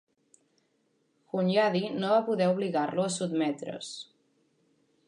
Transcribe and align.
Hunyadi 1.35 1.83
no 1.99 2.09
va 2.15 2.25
poder 2.31 2.49
obligar-lo 2.55 3.05
a 3.07 3.13
sotmetre's. 3.19 3.97